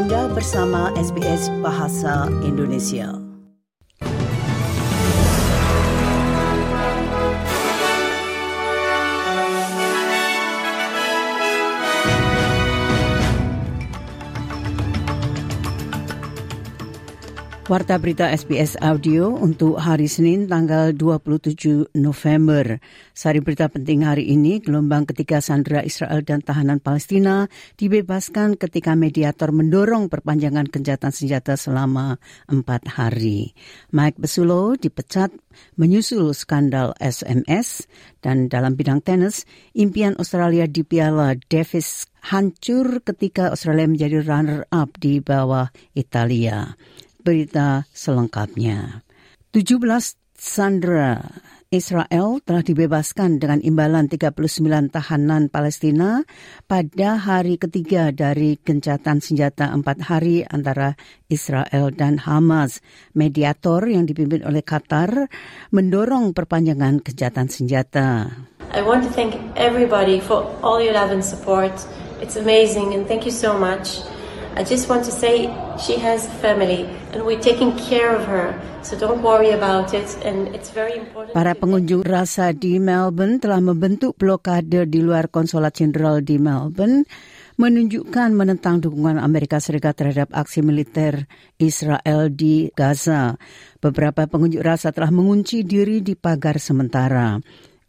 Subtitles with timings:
[0.00, 3.29] Anda bersama SBS Bahasa Indonesia.
[17.70, 22.82] Warta berita SBS Audio untuk hari Senin tanggal 27 November.
[23.14, 27.46] Sari berita penting hari ini, gelombang ketiga Sandra Israel dan tahanan Palestina
[27.78, 32.18] dibebaskan ketika mediator mendorong perpanjangan kencatan senjata selama
[32.50, 33.54] empat hari.
[33.94, 35.30] Mike Besulo dipecat
[35.78, 37.86] menyusul skandal SMS
[38.18, 39.46] dan dalam bidang tenis,
[39.78, 46.74] impian Australia di Piala Davis hancur ketika Australia menjadi runner-up di bawah Italia
[47.22, 49.04] berita selengkapnya.
[49.52, 49.80] 17
[50.40, 51.20] sandera
[51.70, 56.26] Israel telah dibebaskan dengan imbalan 39 tahanan Palestina
[56.66, 60.98] pada hari ketiga dari gencatan senjata empat hari antara
[61.30, 62.82] Israel dan Hamas.
[63.14, 65.30] Mediator yang dipimpin oleh Qatar
[65.70, 68.26] mendorong perpanjangan gencatan senjata.
[68.74, 71.70] I want to thank everybody for all your love and support.
[72.18, 74.02] It's amazing and thank you so much.
[74.58, 75.46] I just want to say
[75.78, 76.82] she has a family
[77.14, 78.50] and we're taking care of her.
[78.82, 81.36] So don't worry about it and it's very important.
[81.36, 87.06] Para pengunjuk rasa di Melbourne telah membentuk blokade di luar konsulat jenderal di Melbourne
[87.60, 91.28] menunjukkan menentang dukungan Amerika Serikat terhadap aksi militer
[91.60, 93.36] Israel di Gaza.
[93.78, 97.36] Beberapa pengunjuk rasa telah mengunci diri di pagar sementara.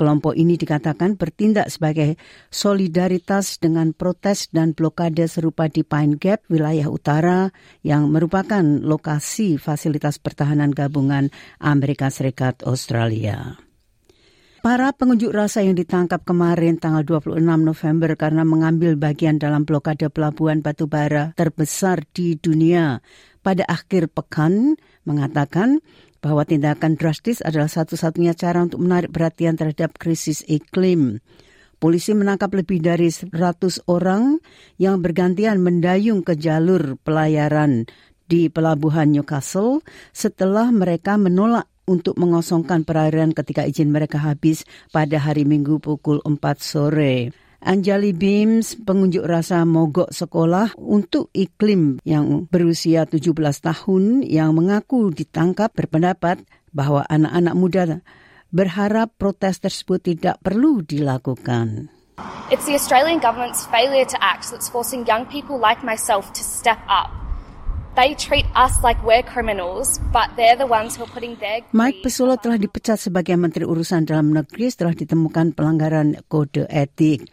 [0.00, 2.16] Kelompok ini dikatakan bertindak sebagai
[2.48, 7.52] solidaritas dengan protes dan blokade serupa di Pine Gap, wilayah utara,
[7.84, 11.28] yang merupakan lokasi fasilitas pertahanan gabungan
[11.60, 13.60] Amerika Serikat Australia.
[14.64, 20.64] Para pengunjuk rasa yang ditangkap kemarin tanggal 26 November karena mengambil bagian dalam blokade pelabuhan
[20.64, 23.04] batubara terbesar di dunia
[23.44, 25.80] pada akhir pekan mengatakan
[26.20, 31.20] bahwa tindakan drastis adalah satu-satunya cara untuk menarik perhatian terhadap krisis iklim.
[31.80, 33.32] Polisi menangkap lebih dari 100
[33.88, 34.36] orang
[34.76, 37.88] yang bergantian mendayung ke jalur pelayaran
[38.28, 39.80] di pelabuhan Newcastle
[40.12, 44.62] setelah mereka menolak untuk mengosongkan perairan ketika izin mereka habis
[44.94, 47.32] pada hari Minggu pukul 4 sore.
[47.60, 55.68] Anjali Beams, pengunjuk rasa mogok sekolah untuk iklim yang berusia 17 tahun yang mengaku ditangkap
[55.76, 56.40] berpendapat
[56.72, 57.84] bahwa anak-anak muda
[58.48, 61.92] berharap protes tersebut tidak perlu dilakukan.
[62.48, 66.80] It's the Australian government's failure to act that's forcing young people like myself to step
[66.88, 67.19] up.
[71.76, 77.28] Mike Pesulo telah dipecat sebagai Menteri Urusan Dalam Negeri setelah ditemukan pelanggaran kode etik.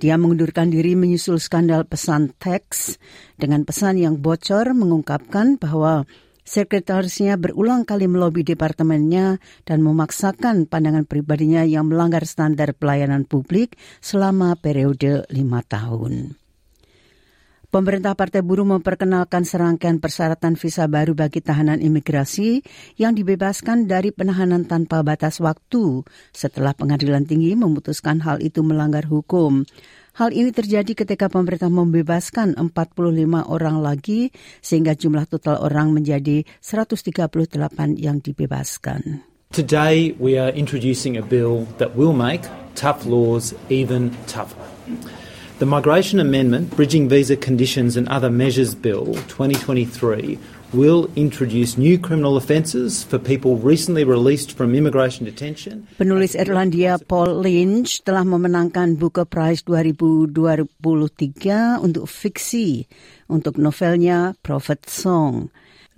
[0.00, 2.96] Dia mengundurkan diri menyusul skandal pesan teks
[3.36, 6.08] dengan pesan yang bocor mengungkapkan bahwa
[6.40, 9.36] sekretarisnya berulang kali melobi departemennya
[9.68, 16.47] dan memaksakan pandangan pribadinya yang melanggar standar pelayanan publik selama periode lima tahun.
[17.68, 22.64] Pemerintah Partai Buruh memperkenalkan serangkaian persyaratan visa baru bagi tahanan imigrasi
[22.96, 26.00] yang dibebaskan dari penahanan tanpa batas waktu
[26.32, 29.68] setelah pengadilan tinggi memutuskan hal itu melanggar hukum.
[30.16, 32.72] Hal ini terjadi ketika pemerintah membebaskan 45
[33.52, 34.32] orang lagi
[34.64, 37.20] sehingga jumlah total orang menjadi 138
[38.00, 39.28] yang dibebaskan.
[39.52, 44.64] Today we are introducing a bill that will make tough laws even tougher.
[45.58, 50.38] The Migration Amendment, Bridging Visa Conditions and Other Measures Bill 2023
[50.72, 55.88] will introduce new criminal offences for people recently released from immigration detention.
[55.96, 60.36] Penulis Irlandia Paul Lynch telah memenangkan Booker Prize 2023
[61.80, 62.84] untuk fiksi
[63.32, 65.48] untuk novelnya Prophet Song.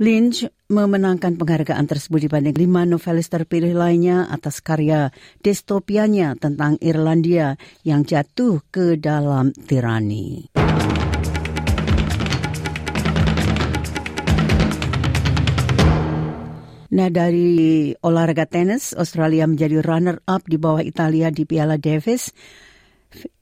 [0.01, 5.13] Lynch memenangkan penghargaan tersebut dibanding lima novelis terpilih lainnya atas karya
[5.45, 10.60] distopianya tentang Irlandia yang jatuh ke dalam tirani.
[16.91, 22.35] Nah dari olahraga tenis, Australia menjadi runner-up di bawah Italia di Piala Davis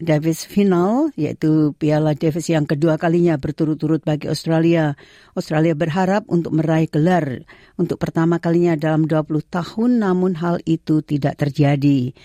[0.01, 4.97] Davis final yaitu Piala Davis yang kedua kalinya berturut-turut bagi Australia.
[5.37, 7.45] Australia berharap untuk meraih gelar
[7.77, 12.17] untuk pertama kalinya dalam 20 tahun namun hal itu tidak terjadi.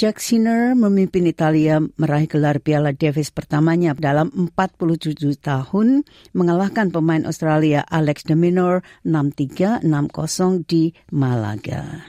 [0.00, 7.84] Jack Sinner memimpin Italia meraih gelar Piala Davis pertamanya dalam 47 tahun mengalahkan pemain Australia
[7.86, 12.08] Alex de Minaur 6-3 6-0 di Malaga.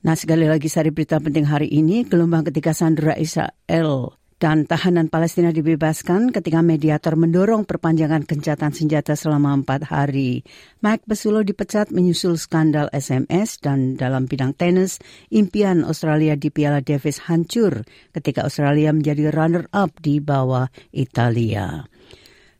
[0.00, 5.52] Nah, sekali lagi sari berita penting hari ini, gelombang ketiga Sandra Israel dan tahanan Palestina
[5.52, 10.42] dibebaskan ketika mediator mendorong perpanjangan gencatan senjata selama empat hari.
[10.80, 14.96] Mike Pesulo dipecat menyusul skandal SMS dan dalam bidang tenis,
[15.28, 17.84] impian Australia di Piala Davis hancur
[18.16, 21.84] ketika Australia menjadi runner-up di bawah Italia.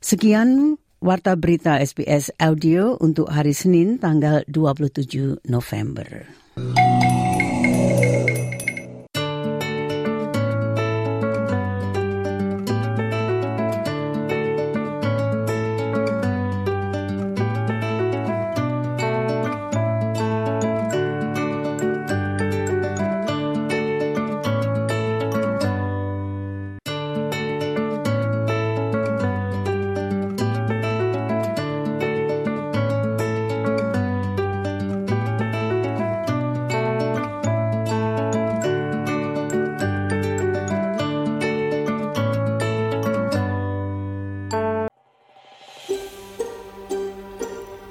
[0.05, 6.29] Sekian Warta Berita SBS Audio untuk hari Senin tanggal 27 November.